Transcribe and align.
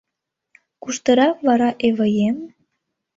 Куштырак 0.83 1.37
вара 1.47 1.69
Эваем? 1.87 2.37